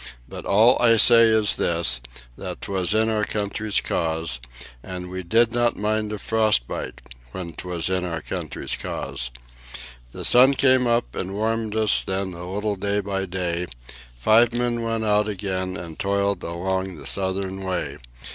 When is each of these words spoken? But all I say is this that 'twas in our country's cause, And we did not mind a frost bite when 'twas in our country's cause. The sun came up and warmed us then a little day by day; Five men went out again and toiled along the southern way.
But 0.27 0.47
all 0.47 0.81
I 0.81 0.97
say 0.97 1.25
is 1.25 1.57
this 1.57 2.01
that 2.35 2.61
'twas 2.63 2.91
in 2.95 3.07
our 3.07 3.23
country's 3.23 3.81
cause, 3.81 4.39
And 4.81 5.11
we 5.11 5.21
did 5.21 5.51
not 5.51 5.75
mind 5.77 6.11
a 6.11 6.17
frost 6.17 6.67
bite 6.67 7.01
when 7.33 7.53
'twas 7.53 7.87
in 7.87 8.03
our 8.03 8.19
country's 8.21 8.75
cause. 8.75 9.29
The 10.11 10.25
sun 10.25 10.55
came 10.55 10.87
up 10.87 11.13
and 11.15 11.35
warmed 11.35 11.75
us 11.75 12.03
then 12.03 12.33
a 12.33 12.51
little 12.51 12.75
day 12.75 12.99
by 12.99 13.25
day; 13.27 13.67
Five 14.17 14.53
men 14.53 14.81
went 14.81 15.03
out 15.03 15.27
again 15.27 15.77
and 15.77 15.99
toiled 15.99 16.41
along 16.43 16.95
the 16.97 17.05
southern 17.05 17.61
way. 17.63 17.99